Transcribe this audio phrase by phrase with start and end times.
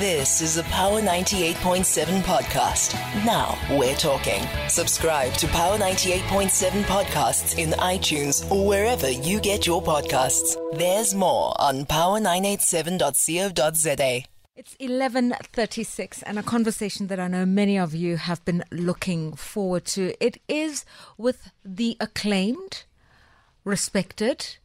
[0.00, 2.94] This is a Power 98.7 podcast.
[3.24, 4.42] Now we're talking.
[4.68, 10.56] Subscribe to Power 98.7 podcasts in iTunes or wherever you get your podcasts.
[10.76, 14.24] There's more on power987.co.za.
[14.56, 19.84] It's 11:36 and a conversation that I know many of you have been looking forward
[19.94, 20.12] to.
[20.18, 20.84] It is
[21.16, 22.82] with the acclaimed,
[23.64, 24.56] respected,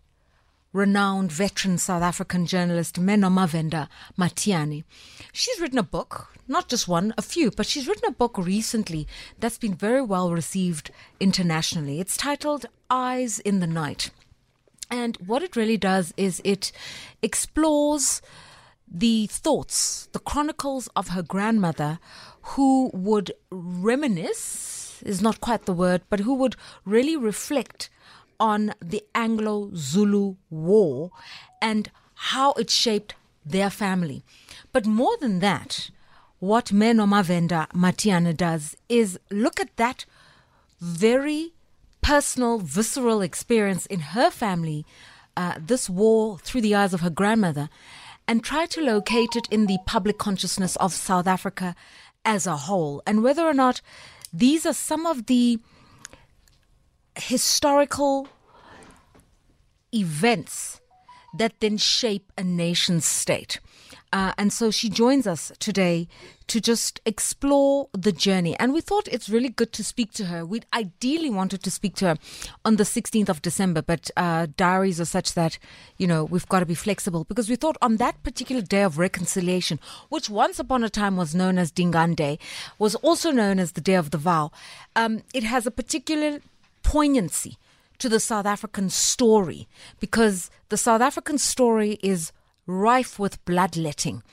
[0.72, 4.84] renowned veteran South African journalist Menoma Venda Mathiane.
[5.32, 9.08] She's written a book, not just one, a few, but she's written a book recently
[9.40, 12.00] that's been very well received internationally.
[12.00, 14.12] It's titled Eyes in the Night.
[14.92, 16.72] And what it really does is it
[17.22, 18.22] explores
[18.92, 22.00] the thoughts, the chronicles of her grandmother,
[22.42, 26.56] who would reminisce, is not quite the word, but who would
[26.86, 27.90] really reflect
[28.40, 31.12] on the Anglo Zulu War
[31.62, 34.24] and how it shaped their family.
[34.72, 35.90] But more than that,
[36.40, 40.06] what Menoma Venda Mathiane does is look at that
[40.80, 41.54] very
[42.02, 44.86] personal, visceral experience in her family,
[45.36, 47.70] uh, this war through the eyes of her grandmother,
[48.28, 51.76] and try to locate it in the public consciousness of South Africa
[52.24, 53.82] as a whole, and whether or not
[54.32, 55.60] these are some of the
[57.16, 58.28] historical
[59.94, 60.80] events
[61.38, 63.60] that then shape a nation state.
[64.12, 66.08] Uh, and so she joins us today
[66.48, 68.58] to just explore the journey.
[68.58, 70.44] And we thought it's really good to speak to her.
[70.44, 72.18] We ideally wanted to speak to her
[72.66, 75.60] on the 16th of December, but uh, diaries are such that,
[75.98, 78.98] you know, we've got to be flexible because we thought on that particular day of
[78.98, 79.80] reconciliation,
[80.10, 82.40] which once upon a time was known as Dingaan Day,
[82.80, 84.50] was also known as the Day of the Vow,
[84.96, 86.40] um, it has a particular
[86.82, 87.58] poignancy
[88.00, 89.68] to the South African story
[90.00, 92.32] because the South African story is
[92.66, 94.24] rife with bloodletting,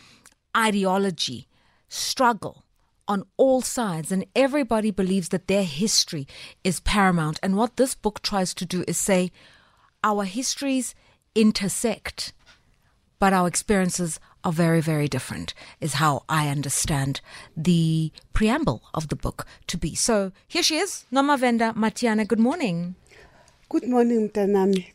[0.57, 1.49] ideology,
[1.89, 2.65] struggle
[3.09, 6.27] on all sides, and everybody believes that their history
[6.65, 7.39] is paramount.
[7.43, 9.31] And what this book tries to do is say
[10.03, 10.95] our histories
[11.35, 12.33] intersect,
[13.19, 17.21] but our experiences are very, very different, is how I understand
[17.57, 19.95] the preamble of the book to be.
[19.95, 22.27] So here she is, Nomavenda Mathiane.
[22.27, 22.97] Good morning.
[23.69, 24.93] Good morning, Mtanami.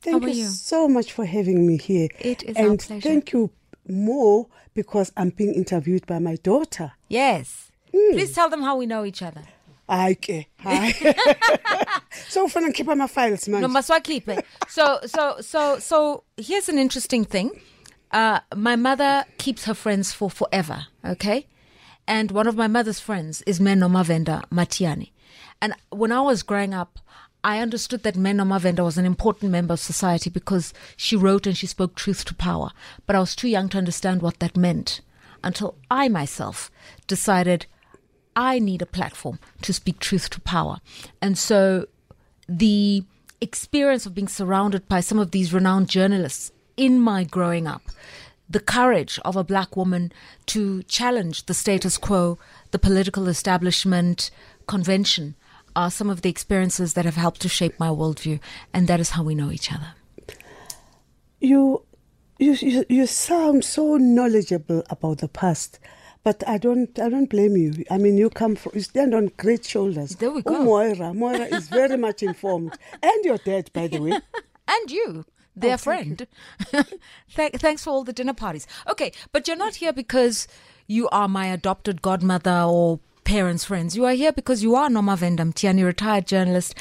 [0.00, 0.44] Thank you, you?
[0.46, 2.08] so much for having me here.
[2.20, 3.00] It is our and pleasure.
[3.00, 3.50] thank you
[3.88, 6.92] more because I'm being interviewed by my daughter.
[7.08, 7.72] Yes.
[7.90, 9.42] Please tell them how we know each other.
[9.88, 10.46] Hayi.
[12.28, 13.60] so ufuna ngikhipha ama files man.
[13.60, 13.74] No, manje.
[13.74, 14.44] maswaklipe.
[14.68, 17.50] So, so, so, so here's an interesting thing.
[18.12, 20.86] Uh, my mother keeps her friends for forever.
[21.04, 21.46] Okay.
[22.06, 25.10] And one of my mother's friends is Menoma Venda Mathiane.
[25.60, 26.98] And when I was growing up,
[27.44, 31.56] I understood that Menoma Venda was an important member of society because she wrote and
[31.56, 32.70] she spoke truth to power.
[33.06, 35.00] But I was too young to understand what that meant
[35.42, 36.70] until I myself
[37.06, 37.66] decided
[38.36, 40.78] I need a platform to speak truth to power.
[41.20, 41.86] And so
[42.48, 43.04] the
[43.40, 47.82] experience of being surrounded by some of these renowned journalists in my growing up,
[48.48, 50.12] the courage of a black woman
[50.46, 52.38] to challenge the status quo,
[52.70, 54.30] the political establishment,
[54.66, 55.34] convention,
[55.74, 58.40] are some of the experiences that have helped to shape my worldview.
[58.72, 59.94] And that is how we know each other.
[61.40, 61.84] You,
[62.38, 65.78] you, you, you sound so knowledgeable about the past.
[66.24, 67.84] But I don't, I don't blame you.
[67.90, 70.16] I mean, you come from, you stand on great shoulders.
[70.16, 70.56] There we oh, go.
[70.56, 74.12] Oh, Moira, Moira is very much informed, and your dad, by the way.
[74.68, 75.24] and you,
[75.56, 76.26] their oh, friend.
[77.30, 78.68] Thank, thanks for all the dinner parties.
[78.88, 80.46] Okay, but you're not here because
[80.86, 83.96] you are my adopted godmother or parents' friends.
[83.96, 86.74] You are here because you are Nomavenda Mathiane, retired journalist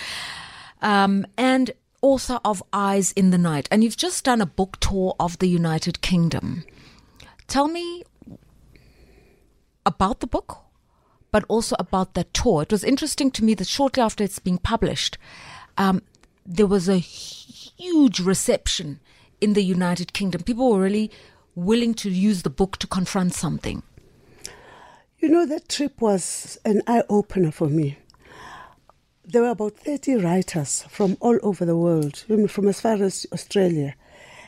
[0.81, 1.71] um, and
[2.01, 3.67] author of Eyes in the Night.
[3.71, 6.63] And you've just done a book tour of the United Kingdom.
[7.47, 8.03] Tell me
[9.85, 10.57] about the book,
[11.31, 12.63] but also about that tour.
[12.63, 15.17] It was interesting to me that shortly after it's being published,
[15.77, 16.01] um,
[16.45, 18.99] there was a huge reception
[19.39, 20.43] in the United Kingdom.
[20.43, 21.11] People were really
[21.55, 23.83] willing to use the book to confront something.
[25.21, 27.99] You know, that trip was an eye opener for me.
[29.23, 33.93] There were about 30 writers from all over the world, from as far as Australia.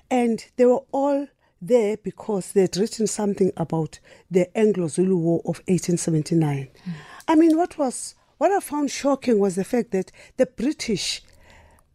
[0.10, 1.28] And they were all
[1.62, 4.00] there because they'd written something about
[4.32, 6.70] the Anglo Zulu War of 1879.
[6.84, 6.92] Hmm.
[7.28, 11.22] I mean, what was what I found shocking was the fact that the British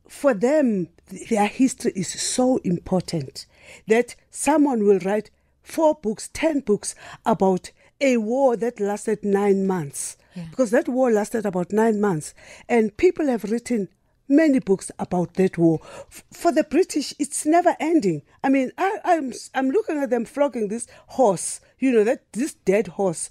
[0.08, 0.88] for them,
[1.28, 3.44] their history is so important
[3.88, 5.30] that someone will write
[5.62, 6.94] four books, ten books
[7.26, 10.16] about a war that lasted nine months.
[10.34, 10.44] Yeah.
[10.50, 12.34] Because that war lasted about nine months.
[12.68, 13.88] And people have written
[14.28, 15.80] many books about that war.
[15.82, 18.22] F- for the British, it's never ending.
[18.44, 22.54] I mean, I, I'm I'm looking at them flogging this horse, you know, that this
[22.54, 23.30] dead horse,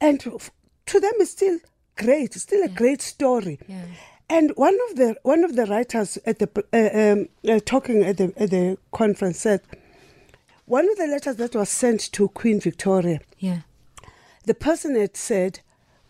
[0.00, 0.50] and f-
[0.86, 1.58] to them it's still
[1.96, 2.36] great.
[2.36, 3.58] It's still a great story.
[3.66, 3.86] Yeah.
[4.28, 8.18] And one of the one of the writers at the uh, um, uh, talking at
[8.18, 9.62] the at the conference said
[10.66, 13.60] one of the letters that was sent to Queen Victoria Yeah.
[14.46, 15.60] The person had said,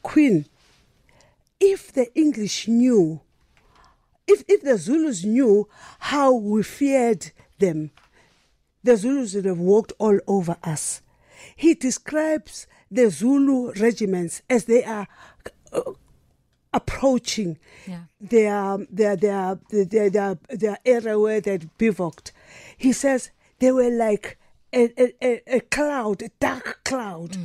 [0.02, 0.46] Queen,
[1.58, 3.20] if the English knew,
[4.26, 5.68] if, if the Zulus knew
[5.98, 7.90] how we feared them,
[8.84, 11.02] the Zulus would have walked all over us.
[11.56, 15.08] He describes the Zulu regiments as they are
[15.72, 15.92] uh,
[16.72, 18.00] approaching Yeah.
[18.20, 22.32] their, their, their, their, their, their area where they'd bivouacked.
[22.76, 24.38] He says they were like
[24.72, 27.36] a, a, a, a cloud, a dark cloud,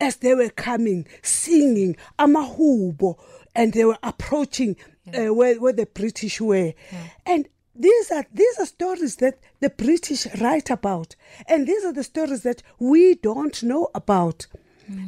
[0.00, 3.18] as they were coming, singing amahubo,
[3.54, 4.76] and they were approaching
[5.14, 6.72] uh, where, where the British were.
[7.26, 11.16] And these are these are stories that the British write about,
[11.46, 14.46] and these are the stories that we don't know about.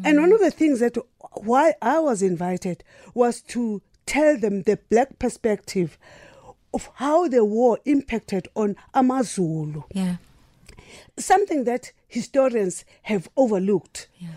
[0.04, 0.96] And one of the things that
[1.34, 2.84] why I was invited
[3.14, 5.98] was to tell them the black perspective
[6.72, 10.16] of how the war impacted on Amazulu Yeah.
[11.18, 14.08] something that historians have overlooked.
[14.18, 14.28] Yeah.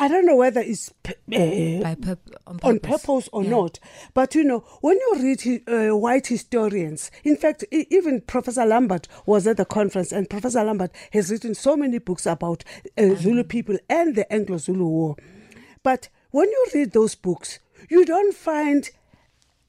[0.00, 3.02] I don't know whether it's uh, By purp- on on purpose.
[3.02, 3.50] purpose or Yeah.
[3.50, 3.80] not,
[4.14, 9.46] but you know, when you read uh, white historians, in fact, even Professor Lambert was
[9.48, 12.62] at the conference, and Professor Lambert has written so many books about
[12.96, 15.16] uh, Zulu people and the Anglo Zulu War.
[15.82, 17.58] But when you read those books,
[17.90, 18.88] you don't find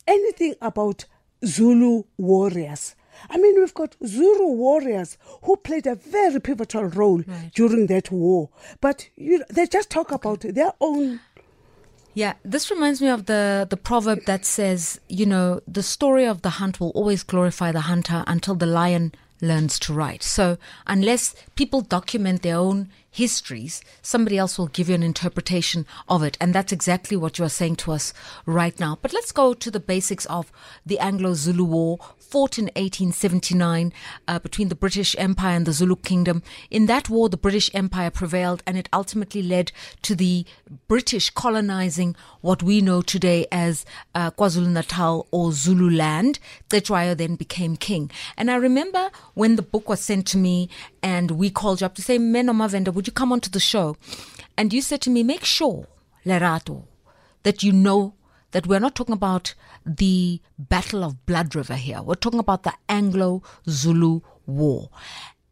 [0.07, 1.05] anything about
[1.43, 2.95] Zulu warriors.
[3.29, 7.51] I mean, we've got Zulu warriors who played a very pivotal role Right.
[7.53, 8.49] during that war,
[8.81, 11.19] but you know, they just talk about their own.
[12.15, 16.41] Yeah, this reminds me of the the proverb that says, you know, the story of
[16.41, 20.21] the hunt will always glorify the hunter until the lion learns to write.
[20.23, 26.23] So, unless people document their own histories, somebody else will give you an interpretation of
[26.23, 28.13] it, and that's exactly what you are saying to us
[28.45, 28.97] right now.
[29.01, 30.51] But let's go to the basics of
[30.85, 33.91] the Anglo-Zulu War, fought in 1879
[34.27, 36.43] uh, between the British Empire and the Zulu Kingdom.
[36.69, 39.71] In that war, the British Empire prevailed, and it ultimately led
[40.03, 40.45] to the
[40.87, 46.39] British colonizing what we know today as uh, KwaZulu Natal or Zululand.
[46.69, 48.11] Cetshwayo then became king.
[48.37, 50.69] And I remember when the book was sent to me,
[51.01, 53.95] and we called you up to say, Menoma Venda, would you come onto the show?
[54.57, 55.87] And you said to me, make sure,
[56.25, 56.83] Lerato,
[57.43, 58.15] that you know
[58.51, 59.55] that we're not talking about
[59.85, 62.01] the Battle of Blood River here.
[62.01, 64.89] We're talking about the Anglo Zulu War.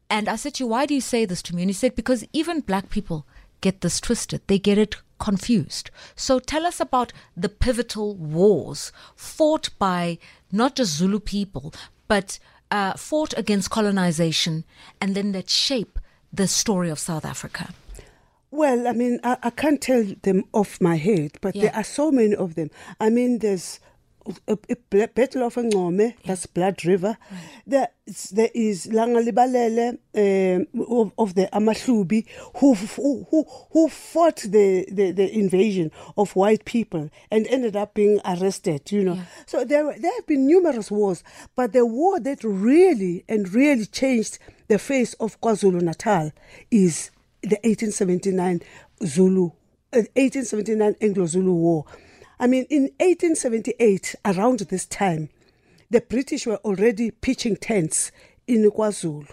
[0.10, 1.62] And I said to you, why do you say this to me?
[1.62, 3.26] And you said, because even black people
[3.62, 4.42] get this twisted.
[4.48, 5.90] They get it confused.
[6.18, 10.18] So tell us about the pivotal wars fought by
[10.52, 11.74] not just Zulu people,
[12.10, 12.40] but
[12.72, 14.66] uh, fought against colonization
[15.00, 15.98] and then that shape
[16.34, 17.70] the story of South Africa.
[18.52, 21.64] Well, I mean, I, I can't tell them off my head, but Yeah.
[21.64, 22.70] there are so many of them.
[23.00, 23.80] I mean, there's
[24.48, 27.18] a, a Battle of Ncome, that's Blood River.
[27.66, 27.88] There,
[28.32, 32.26] there is Langalibalele um, of, of the Amahlubi
[32.58, 37.94] who, who, who, who fought the, the, the invasion of white people and ended up
[37.94, 39.14] being arrested, you know.
[39.16, 39.26] Yeah.
[39.46, 41.24] So there, there have been numerous wars,
[41.56, 46.32] but the war that really and really changed the face of KwaZulu Natal
[46.72, 47.12] is
[47.42, 48.62] the 1879
[49.06, 49.46] Zulu,
[49.94, 51.86] uh, 1879 Anglo-Zulu War.
[52.40, 55.30] I mean, in 1878, around this time,
[55.90, 58.12] the British were already pitching tents
[58.46, 59.28] in KwaZulu,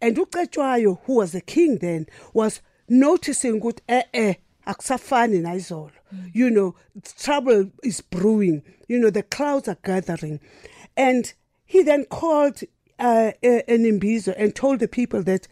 [0.00, 4.34] and uCetshwayo, who was the king then, was noticing good eh eh
[4.66, 5.90] akusafani nayizolo.
[6.32, 6.74] You know,
[7.18, 8.62] trouble is brewing.
[8.88, 10.40] You know, the clouds are gathering,
[10.96, 11.32] and
[11.66, 12.62] he then called
[12.98, 15.48] uh, an imbizo and told the people that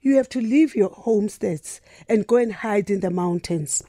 [0.00, 3.82] you have to leave your homesteads and go and hide in the mountains.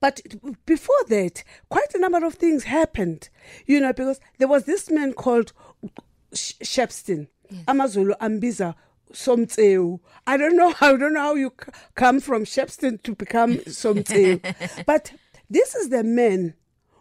[0.00, 0.22] But
[0.64, 3.28] before that, quite a number of things happened,
[3.66, 5.52] you know, because there was this man called
[6.32, 7.28] Sh- Shepstone,
[7.68, 8.74] Amazulu Ambiza
[9.12, 10.00] Somtseu.
[10.26, 14.84] I don't know, I don't know how you c- come from Shepstone to become Somtseu.
[14.86, 15.12] but
[15.50, 16.54] this is the man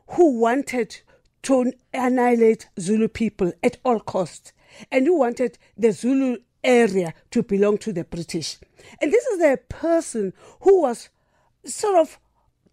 [0.09, 0.99] who wanted
[1.43, 4.51] to annihilate Zulu people at all costs,
[4.91, 8.57] and who wanted the Zulu area to belong to the British.
[9.01, 11.09] And this is the person who was
[11.65, 12.19] sort of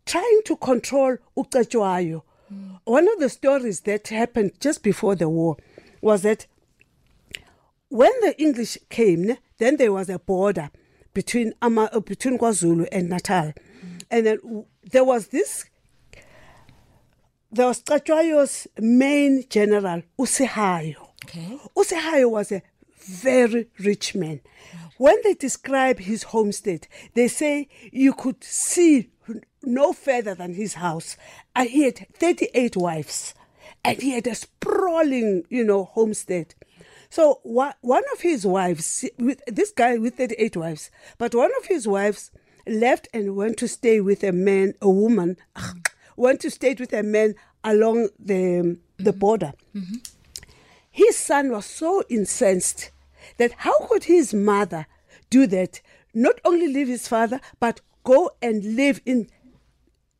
[0.04, 2.22] trying to control uCetshwayo.
[2.84, 5.56] One of the stories that happened just before the war
[6.00, 6.46] was that
[7.88, 10.70] when the English came, then there was a border
[11.12, 13.52] between Ama, uh, between KwaZulu and Natal,
[14.10, 15.64] and then there was this
[17.50, 21.05] there was main general, Usihayo.
[21.26, 21.58] Okay.
[21.76, 22.62] Usihayo was a
[23.00, 24.40] very rich man.
[24.96, 29.10] When they describe his homestead, they say you could see
[29.64, 31.16] no further than his house.
[31.56, 33.34] And he had 38 wives.
[33.84, 36.54] And he had a sprawling, you know, homestead.
[37.10, 39.04] So one of his wives,
[39.48, 42.30] this guy with 38 wives, but one of his wives
[42.68, 45.38] left and went to stay with a man, a woman,
[46.16, 49.18] went to stay with a man along the, the mm-hmm.
[49.18, 49.52] border.
[49.74, 49.96] Mm-hmm.
[50.96, 52.90] His son was so incensed
[53.36, 54.86] that how could his mother
[55.28, 55.82] do that?
[56.14, 59.28] Not only leave his father, but go and live in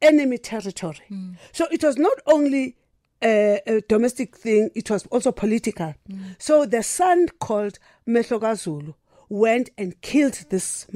[0.03, 1.01] enemy territory.
[1.09, 1.31] Hmm.
[1.53, 2.77] So it was not only
[3.25, 5.95] a, a domestic thing, it was also political.
[6.11, 6.19] Hmm.
[6.39, 8.93] So the son called Mehlokazulu
[9.31, 10.87] went and killed this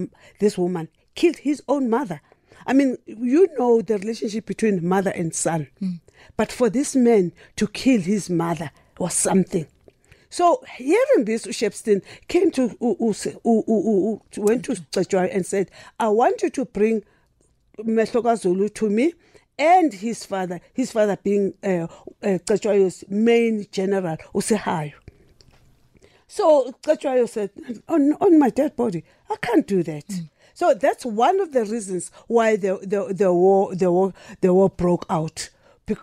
[0.41, 2.21] this woman, killed his own mother.
[2.67, 5.69] I mean, you know the relationship between mother and son.
[5.79, 5.95] Hmm.
[6.37, 9.67] But for this man to kill his mother was something.
[10.29, 16.51] So hearing this, Shepstein came to U- went to Cetshwayo and said, "I want you
[16.51, 17.03] to bring
[17.79, 19.15] Mehlokazulu to me."
[19.59, 21.87] And his father, his father being uh,
[22.23, 22.39] uh,
[23.09, 24.93] main general, Usihayo.
[26.27, 27.51] So Cetshwayo said,
[27.89, 30.05] on, on my dead body, I can't do that.
[30.55, 34.71] So that's one of the reasons why the, the, the, war, the, war, the war
[34.71, 35.51] broke out.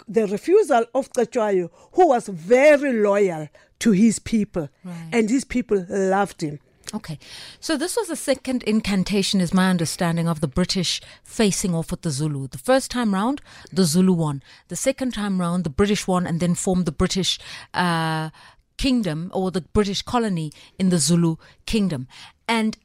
[0.08, 3.48] The refusal of Cetshwayo, who was very loyal
[3.80, 5.10] to his people, Right.
[5.14, 6.60] and his people loved him.
[6.94, 7.20] Okay.
[7.60, 12.02] So this was the second incantation, is my understanding, of the British facing off with
[12.02, 12.48] the Zulu.
[12.48, 13.42] The first time round,
[13.74, 14.42] the Zulu won.
[14.70, 17.40] The second time round, the British won and then formed the British
[17.74, 18.30] uh,
[18.78, 22.08] kingdom or the British colony in the Zulu kingdom.
[22.48, 22.78] And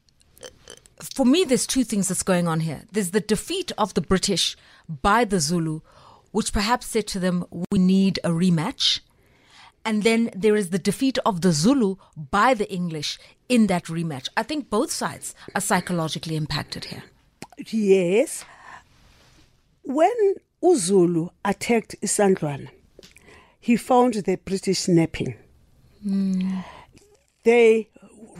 [0.43, 0.47] uh,
[1.01, 2.83] for me, there's two things that's going on here.
[2.91, 4.57] There's the defeat of the British
[5.01, 5.79] by the Zulu,
[6.33, 8.99] which perhaps said to them, we need a rematch.
[9.85, 14.27] And then there is the defeat of the Zulu by the English in that rematch.
[14.35, 17.03] I think both sides are psychologically impacted here.
[17.69, 18.43] Yes.
[19.83, 22.69] When Uzulu attacked Isandlwana,
[23.59, 25.35] he found the British napping.
[27.43, 27.89] They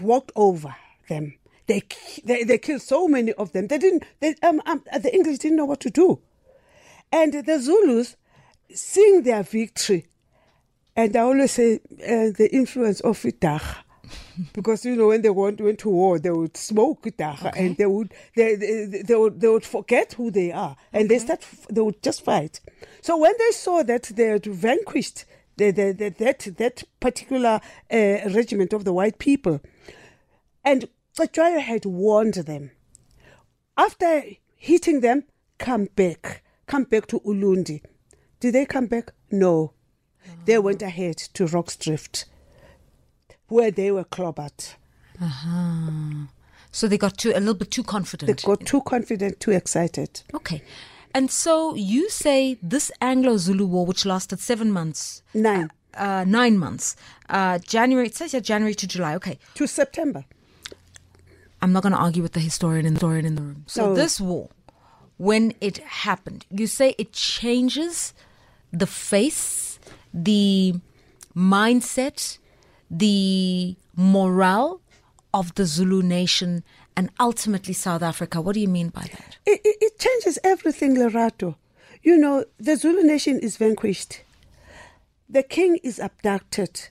[0.02, 0.76] walked over
[1.10, 1.36] them.
[1.68, 1.84] They,
[2.26, 3.68] they they killed so many of them.
[3.68, 4.04] They didn't.
[4.20, 6.20] They, um, um, the English didn't know what to do,
[7.14, 8.16] and the Zulus,
[8.74, 10.08] seeing their victory,
[10.96, 13.78] and I always say uh, the influence of Idaha.
[14.54, 17.66] because you know when they went, went to war, they would smoke Idaha Okay.
[17.68, 21.20] and they would they, they, they would they would forget who they are and they
[21.20, 22.60] start they would just fight.
[23.02, 25.26] So when they saw that they had vanquished
[25.58, 29.62] the, the, the, that that particular uh, regiment of the white people,
[30.66, 32.72] and Cetshwayo had warned them
[33.78, 34.24] after
[34.56, 35.24] hitting them,
[35.60, 37.82] come back, come back to Ulundi.
[38.40, 39.12] Did they come back?
[39.32, 39.74] No.
[40.46, 42.26] They went ahead to Rorke's Drift,
[43.48, 44.76] where they were clobbered.
[46.72, 48.28] So they got too a little bit too confident.
[48.42, 50.22] They got too confident, too excited.
[50.34, 50.62] okay.
[51.16, 56.58] And so you say this Anglo Zulu war, which lasted seven months, Nine uh, nine
[56.58, 56.96] months,
[57.30, 59.14] uh, January, it says here January to July.
[59.16, 59.38] Okay.
[59.54, 60.26] to September.
[61.62, 63.64] I'm not going to argue with the historian in the, historian in the room.
[63.68, 63.94] So No.
[63.96, 64.50] this war,
[65.24, 68.14] when it happened, you say it changes
[68.74, 69.80] the face,
[70.14, 70.74] the
[71.34, 72.38] mindset,
[72.92, 74.82] the morale
[75.34, 76.62] of the Zulu nation
[76.98, 78.42] and ultimately South Africa.
[78.42, 79.38] What do you mean by that?
[79.46, 81.56] It, it, it changes everything, Lerato.
[82.02, 84.24] You know, the Zulu nation is vanquished.
[85.30, 86.90] The king is abducted.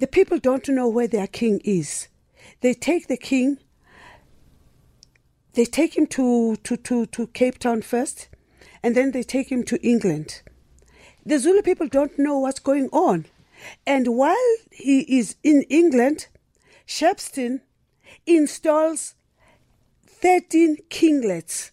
[0.00, 2.08] The people don't know where their king is.
[2.62, 3.58] They take the king,
[5.54, 8.28] they take him to, to, to, to Cape Town first,
[8.82, 10.42] and then they take him to England.
[11.24, 13.26] The Zulu people don't know what's going on.
[13.86, 14.36] And while
[14.70, 16.28] he is in England,
[16.86, 17.60] Shepstein
[18.26, 19.14] installs
[20.06, 21.70] 13 kinglets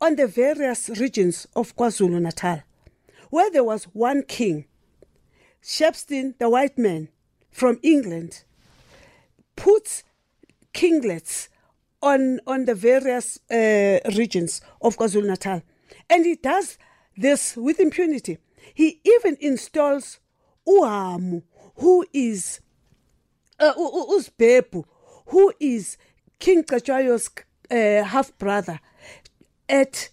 [0.00, 2.62] on the various regions of KwaZulu Natal,
[3.30, 4.66] where there was one king.
[5.62, 7.08] Shepstein, the white man
[7.50, 8.44] from England,
[9.56, 10.04] puts
[10.72, 11.48] kinglets
[12.10, 15.60] on, on the various uh, regions of KwaZulu Natal.
[16.08, 16.78] And he does
[17.16, 18.38] this with impunity.
[18.74, 20.20] He even installs
[20.66, 21.42] Uhamu,
[21.76, 22.60] who is
[23.58, 24.84] uh, U- U- Uzbepu,
[25.32, 25.96] who is
[26.38, 27.30] King Cetshwayo's
[27.70, 28.78] uh, half brother,
[29.68, 30.10] at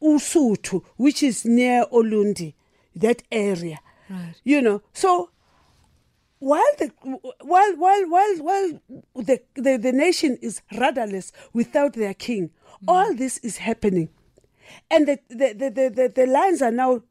[0.00, 2.54] Usutu, which is near Ulundi,
[2.94, 3.78] that area.
[4.08, 4.34] Right.
[4.44, 5.30] You know, so
[6.38, 6.90] while the
[7.42, 8.80] while while while while
[9.14, 12.88] the, the, the nation is rudderless without their king, mm.
[12.88, 14.10] all this is happening.
[14.90, 17.02] And the the, the, the, the, the lines are now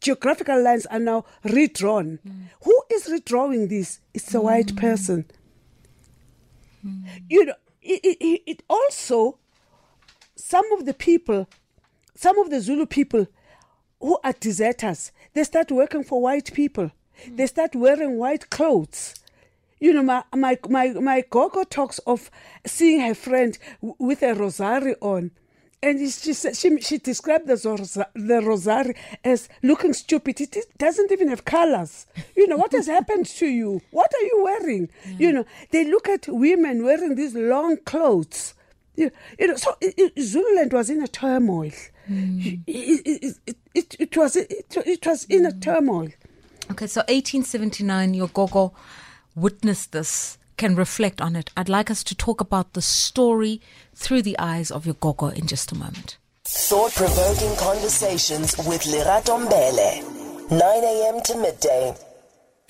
[0.00, 2.18] geographical lines are now redrawn.
[2.26, 2.42] Mm.
[2.64, 4.00] Who is redrawing this?
[4.14, 4.80] It's a white mm.
[4.80, 5.26] person.
[7.28, 9.38] You know, it, it, it also,
[10.36, 11.48] some of the people,
[12.14, 13.26] some of the Zulu people
[14.00, 16.92] who are deserters, they start working for white people.
[17.26, 19.14] They start wearing white clothes.
[19.80, 22.30] You know, my my my my gogo talks of
[22.66, 25.30] seeing her friend w- with a rosary on,
[25.82, 30.40] and she said she she described the rosa- the rosary as looking stupid.
[30.40, 32.06] It doesn't even have colors.
[32.34, 33.80] You know what has happened to you?
[33.92, 34.88] What are you wearing?
[35.16, 38.54] You know, they look at women wearing these long clothes.
[38.96, 39.76] You, you know, so
[40.18, 41.70] Zululand was in a turmoil.
[42.08, 42.40] Hmm.
[42.40, 45.60] It, it, it, it, it was it, it was in a hmm.
[45.60, 46.08] turmoil.
[46.70, 48.72] Okay, so 1879, your gogo
[49.34, 51.50] witnessed this, can reflect on it.
[51.56, 53.60] I'd like us to talk about the story
[53.94, 56.18] through the eyes of your gogo in just a moment.
[56.44, 60.50] Thought provoking conversations with Lerato Mbele.
[60.50, 61.20] 9 a.m.
[61.24, 61.94] to midday.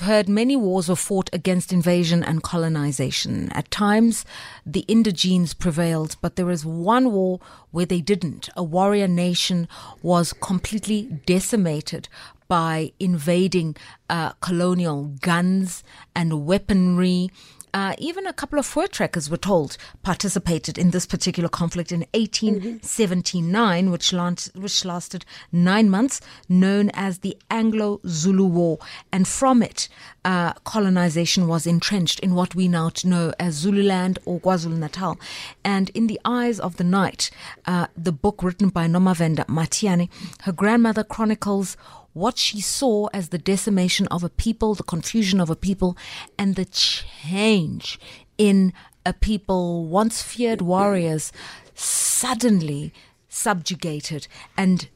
[0.01, 3.51] I've heard many wars were fought against invasion and colonization.
[3.53, 4.25] At times,
[4.65, 7.41] the indigenes prevailed, but there is one war
[7.73, 8.49] where they didn't.
[8.57, 9.67] A warrior nation
[10.03, 12.09] was completely decimated
[12.49, 13.77] by invading
[14.09, 17.31] uh, colonial guns and weaponry.
[17.75, 23.91] Uh, even a couple of Voortrekkers were told participated in this particular conflict in 1879,
[23.91, 28.79] which, last, which lasted nine months, known as the Anglo-Zulu War.
[29.13, 29.89] And from it,
[30.25, 35.19] uh, colonization was entrenched in what we now know as Zululand or KwaZulu-Natal.
[35.63, 37.31] And in the eyes of the night,
[37.67, 40.09] uh, the book written by Nomavenda Mathiane,
[40.43, 41.77] her grandmother chronicles
[42.19, 45.97] what she saw as the decimation of a people, the confusion of a people,
[46.39, 47.99] and the change
[48.37, 48.73] in
[49.07, 51.33] a people once feared warriors
[51.75, 52.93] suddenly
[53.29, 54.27] subjugated.
[54.57, 54.89] And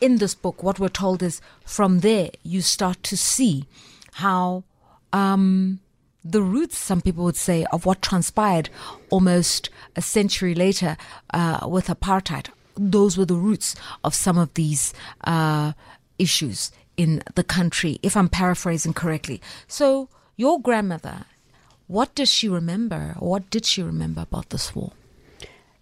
[0.00, 3.64] in this book, what we're told is from there you start to see
[4.14, 4.64] how
[5.12, 5.80] um,
[6.24, 8.68] the roots, some people would say, of what transpired
[9.10, 10.96] almost a century later
[11.32, 12.48] uh, with apartheid.
[12.76, 14.92] Those were the roots of some of these
[15.24, 15.72] uh,
[16.18, 19.40] issues in the country, if I'm paraphrasing correctly.
[19.66, 21.24] So, your grandmother,
[21.86, 23.16] what does she remember?
[23.18, 24.92] What did she remember about this war?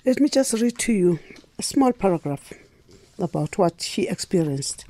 [0.04, 1.18] Let me just read to you
[1.58, 2.52] a small paragraph
[3.18, 4.84] about what she experienced.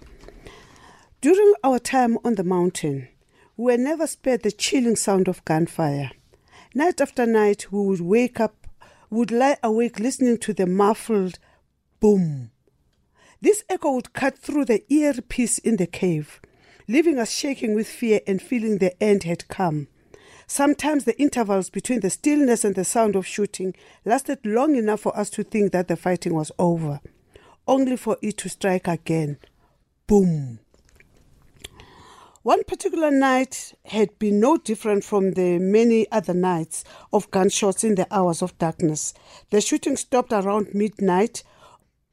[1.21, 3.09] During our time on the mountain,
[3.57, 6.11] we were never spared the chilling sound of gunfire.
[6.75, 8.67] Night after night, we would wake up,
[9.09, 11.39] would lie awake listening to the muffled
[12.01, 12.51] boom.
[13.45, 16.41] This echo would cut through the earpiece in the cave,
[16.89, 19.89] leaving us shaking with fear and feeling the end had come.
[20.47, 23.75] Sometimes the intervals between the stillness and the sound of shooting
[24.07, 27.03] lasted long enough for us to think that the fighting was over,
[27.69, 29.37] only for it to strike again.
[30.07, 30.61] Boom.
[32.45, 37.97] One particular night had been no different from the many other nights of gunshots in
[37.97, 39.13] the hours of darkness.
[39.51, 41.43] The shooting stopped around midnight.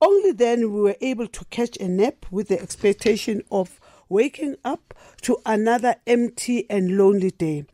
[0.01, 4.95] Only then we were able to catch a nap with the expectation of waking up
[5.21, 7.65] to another empty and lonely day.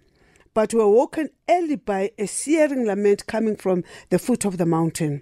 [0.54, 4.66] But we were woken early by a searing lament coming from the foot of the
[4.66, 5.22] mountain.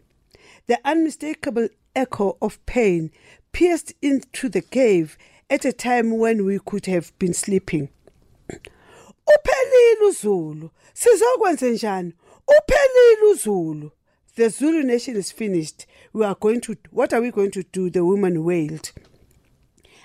[0.65, 3.11] The unmistakable echo of pain
[3.51, 5.15] pierced into the cave
[5.49, 7.89] at a time when we could have been sleeping.
[8.49, 10.69] Uphelile uZulu.
[10.93, 12.13] Sizokwenza njani?
[12.47, 13.91] Uphelile.
[14.35, 15.85] The Zulu nation is finished.
[16.15, 17.89] We are going to what are we going to do?
[17.89, 18.93] The woman wailed.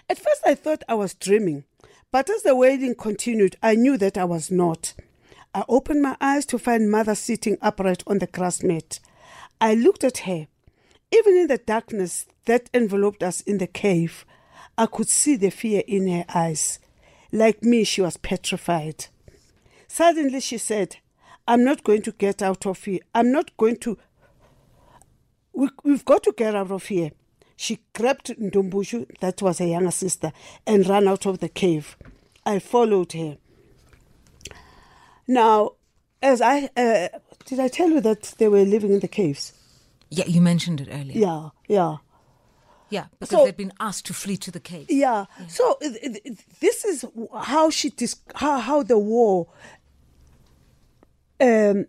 [0.08, 1.62] At first I thought I was dreaming,
[2.10, 4.94] but as the wailing continued, I knew that I was not.
[5.54, 8.98] I opened my eyes to find mother sitting upright on the grass mat.
[9.60, 10.48] I looked at her.
[11.12, 14.24] Even in the darkness that enveloped us in the cave,
[14.76, 16.80] I could see the fear in her eyes.
[17.30, 19.06] Like me, she was petrified.
[19.86, 20.96] Suddenly she said,
[21.46, 22.98] I'm not going to get out of here.
[23.14, 23.96] I'm not going to.
[25.52, 27.10] We, we've got to get out of here.
[27.56, 30.32] She grabbed Ndumbushu, that was her younger sister,
[30.66, 31.96] and ran out of the cave.
[32.46, 33.36] I followed her.
[35.28, 35.72] Now,
[36.22, 37.08] as I uh,
[37.44, 39.52] did, I tell you that they were living in the caves.
[40.10, 41.18] Yeah, you mentioned it earlier.
[41.18, 41.96] Yeah, yeah.
[42.88, 44.86] Yeah, because So- they'd been asked to flee to the caves.
[44.90, 45.26] Yeah.
[45.48, 47.04] So it, it, it- this is
[47.42, 49.46] how she dis- how how the war
[51.40, 51.86] um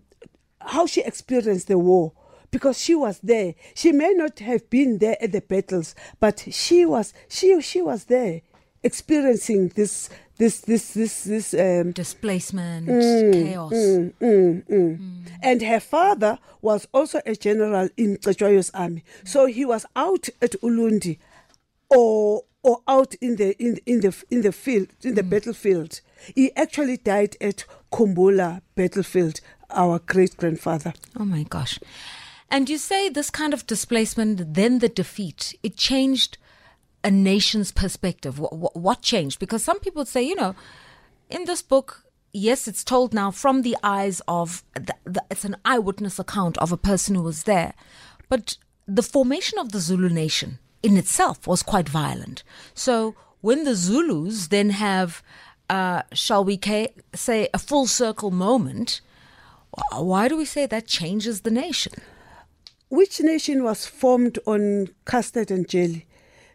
[0.60, 2.14] how she experienced the war
[2.52, 3.56] because she was there.
[3.74, 8.06] She may not have been there at the battles, but she was she she was
[8.06, 8.42] there
[8.84, 13.72] experiencing this this this this this um Displacement, Mm, chaos.
[13.74, 15.28] Mm, mm, mm.
[15.42, 19.04] and her father was also a general in Cetshwayo's army.
[19.24, 21.18] So he was out at Ulundi
[21.90, 26.02] or or out in the in in the in the field in the battlefield.
[26.36, 29.42] He actually died at Kambula battlefield.
[29.74, 30.94] Our great grandfather.
[31.18, 31.80] Oh my gosh.
[32.52, 36.38] And you say this kind of displacement, then the defeat, it changed
[37.02, 38.40] a nation's perspective.
[38.40, 39.40] What, what, changed?
[39.40, 40.54] Because some people say, you know,
[41.30, 45.56] in this book, yes, it's told now from the eyes of, the, the, it's an
[45.64, 47.74] eyewitness account of a person who was there.
[48.28, 52.44] But the formation of the Zulu nation in itself was quite violent.
[52.74, 55.24] So when the Zulus then have,
[55.70, 56.60] uh, shall we
[57.16, 59.00] say, a full circle moment,
[59.94, 61.94] why do we say that changes the nation?
[62.92, 66.08] Which nation was formed on custard and jelly?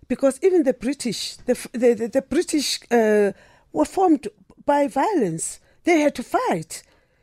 [0.07, 3.33] Because even the British, the the, the, the British uh,
[3.73, 4.29] were formed
[4.67, 5.61] by violence.
[5.85, 6.83] They had to fight.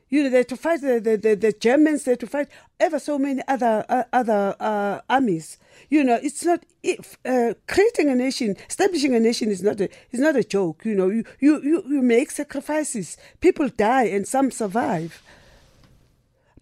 [0.09, 2.05] You know, they had to fight the, the, the, the Germans.
[2.05, 2.47] They had to fight
[2.79, 5.59] ever so many other uh, other uh, armies.
[5.91, 9.89] You know, it's not if uh, creating a nation, establishing a nation is not a
[10.11, 10.85] is not a joke.
[10.85, 13.17] You know, you, you you you make sacrifices.
[13.41, 15.21] People die and some survive.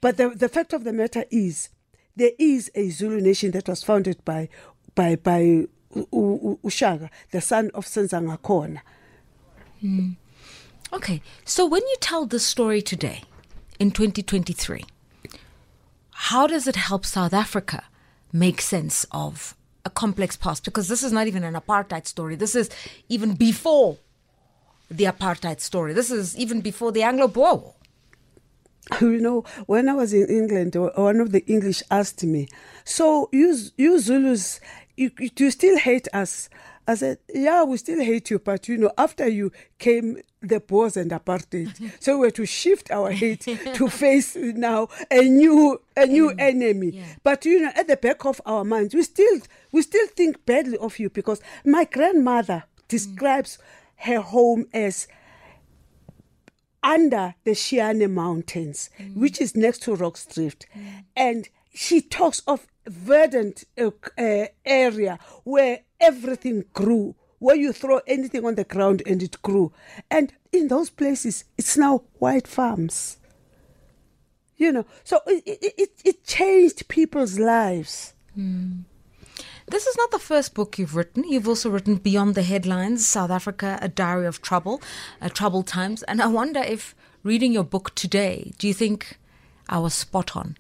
[0.01, 1.69] But the the fact of the matter is,
[2.21, 4.47] there is a Zulu nation that was founded by
[4.93, 8.81] by by Ushaka, the son of Senzangakhona.
[9.81, 10.11] Hmm.
[10.93, 13.23] Okay, so when you tell this story today,
[13.81, 14.85] in 2023.
[16.11, 17.85] How does it help South Africa
[18.31, 20.63] make sense of a complex past?
[20.63, 22.35] Because this is not even an apartheid story.
[22.35, 22.69] This is
[23.09, 23.97] even before
[24.91, 25.93] the apartheid story.
[25.93, 27.73] This is even before the Anglo Boer War.
[29.01, 32.47] You know, when I was in England, one of the English asked me,
[32.83, 34.59] "So you, you Zulus,
[34.97, 36.49] you, you still hate us?"
[36.87, 40.97] I said, Yeah, we still hate you, but you know, after you came the Boers
[40.97, 41.91] and apartheid.
[41.99, 46.91] so we had to shift our hate to face now a new a new enemy.
[46.93, 47.05] Yeah.
[47.23, 49.39] But you know, at the back of our minds, we still
[49.71, 54.05] we still think badly of you because my grandmother describes mm.
[54.05, 55.07] her home as
[56.83, 59.15] under the Shiyane Mountains, mm.
[59.15, 60.65] which is next to Rorke's Drift.
[60.75, 61.05] Mm.
[61.15, 68.45] And she talks of verdant uh, uh, area where everything grew where you throw anything
[68.45, 69.71] on the ground and it grew
[70.09, 73.17] and in those places it's now white farms
[74.57, 75.43] you know so it,
[75.77, 78.83] it, it changed people's lives mm.
[79.71, 81.23] This is not the first book you've written.
[81.23, 84.81] You've also written Beyond the Headlines, South Africa, A Diary of Trouble,
[85.21, 86.03] uh, Troubled Times.
[86.03, 89.17] And I wonder if reading your book today, do you think
[89.69, 90.57] I was spot on?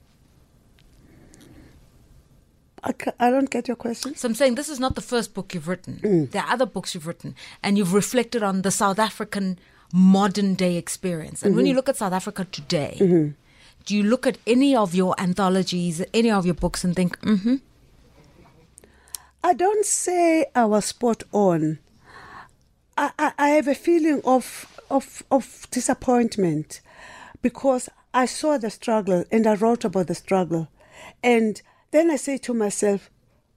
[2.83, 4.15] I, I don't get your question.
[4.15, 5.99] So I'm saying this is not the first book you've written.
[6.01, 6.31] Mm.
[6.31, 9.59] There are other books you've written, and you've reflected on the South African
[9.91, 11.43] modern day experience.
[11.43, 11.57] And mm-hmm.
[11.57, 13.31] when you look at South Africa today, mm-hmm.
[13.85, 17.57] do you look at any of your anthologies, any of your books, and think, mm-hmm?
[19.43, 21.79] I don't say I was spot on.
[22.97, 26.81] I, I, I have a feeling of, of, of disappointment
[27.41, 30.67] because I saw the struggle and I wrote about the struggle.
[31.23, 33.09] And then I say to myself,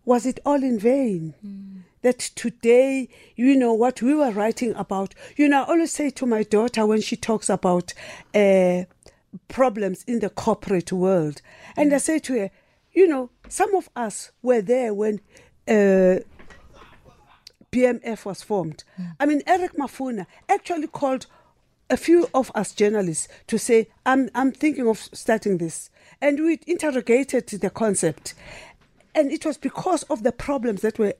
[0.04, 1.34] was it all in vain?
[1.44, 1.82] Mm.
[2.02, 6.26] That today, you know, what we were writing about, you know, I always say to
[6.26, 7.94] my daughter when she talks about
[8.34, 8.84] uh,
[9.48, 11.40] problems in the corporate world,
[11.78, 11.94] and mm.
[11.94, 12.50] I say to her,
[12.92, 15.20] you know, some of us were there when
[15.68, 16.20] uh,
[17.72, 18.84] BMF was formed.
[19.00, 19.16] Mm.
[19.18, 21.26] I mean, Eric Mafuna actually called
[21.90, 25.90] a few of us journalists to say, I'm, I'm thinking of starting this.
[26.20, 28.34] And we interrogated the concept.
[29.14, 31.14] And it was because of the problems that were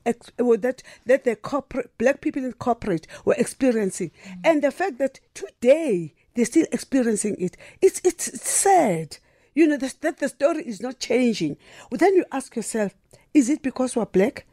[0.57, 4.40] that that the corporate black people in corporate were experiencing, mm.
[4.42, 7.57] and the fact that today they're still experiencing it.
[7.80, 9.18] It's it's sad,
[9.54, 11.57] you know, that, that the story is not changing.
[11.88, 12.96] Well, then you ask yourself,
[13.35, 14.47] is it because we're black?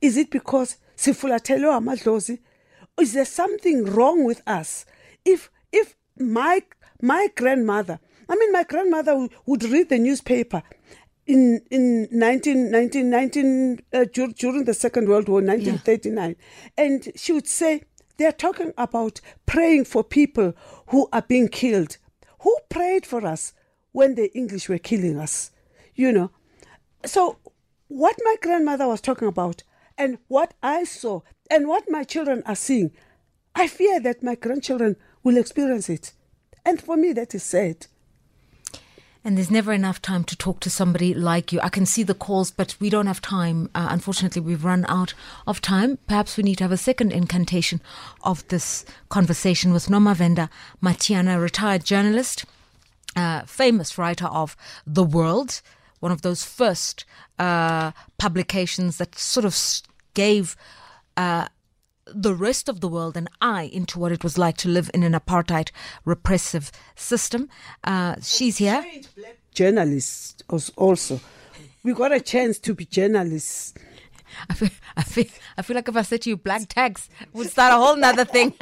[0.00, 2.38] Is it because sifulatelo amadlozi?
[3.00, 4.86] Is there something wrong with us?
[5.24, 6.62] if if my
[7.00, 10.62] my grandmother I mean, my grandmother would read the newspaper
[11.26, 16.84] in in 19, 19, 19 uh, during the Second World War, 1939, yeah.
[16.84, 17.82] and she would say
[18.16, 20.54] they're talking about praying for people
[20.88, 21.98] who are being killed.
[22.40, 23.52] Who prayed for us
[23.92, 25.50] when the English were killing us?
[25.94, 26.30] You know,
[27.04, 27.36] so
[27.92, 29.62] what my grandmother was talking about,
[29.98, 32.90] and what I saw, and what my children are seeing,
[33.54, 36.12] I fear that my grandchildren will experience it.
[36.64, 37.86] And for me, that is sad.
[39.24, 41.60] And there's never enough time to talk to somebody like you.
[41.60, 43.70] I can see the calls, but we don't have time.
[43.74, 45.14] Uh, unfortunately, we've run out
[45.46, 45.98] of time.
[46.08, 47.80] Perhaps we need to have a second incantation
[48.24, 50.50] of this conversation with Noma Venda
[50.80, 52.46] Matiana, retired journalist,
[53.14, 55.60] uh, famous writer of The World,
[56.02, 57.04] one of those first
[57.38, 59.56] uh, publications that sort of
[60.14, 60.56] gave
[61.16, 61.46] uh,
[62.06, 65.04] the rest of the world and eye into what it was like to live in
[65.04, 65.70] an apartheid
[66.04, 67.48] repressive system.
[67.84, 68.84] Uh, she's here.
[69.54, 70.42] Journalists
[70.76, 71.20] also.
[71.84, 73.72] We got a chance to be journalists.
[74.48, 75.24] I feel, I feel,
[75.58, 78.24] I feel like if I said to you black tax, would start a whole nother
[78.24, 78.52] thing.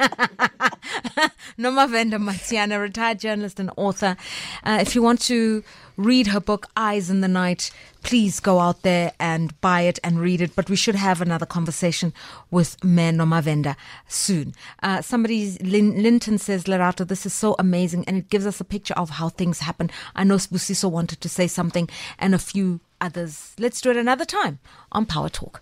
[1.57, 4.17] Nomavenda Mathiane, retired journalist and author.
[4.63, 5.63] Uh, if you want to
[5.97, 7.71] read her book, Eyes in the Night,
[8.03, 10.55] please go out there and buy it and read it.
[10.55, 12.13] But we should have another conversation
[12.49, 13.75] with Mayor Nomavenda
[14.07, 14.53] soon.
[14.81, 18.65] Uh, somebody, Lin, Linton says, Lerato, this is so amazing and it gives us a
[18.65, 19.89] picture of how things happen.
[20.15, 23.53] I know Sbusiso wanted to say something and a few others.
[23.59, 24.59] Let's do it another time
[24.91, 25.61] on Power Talk.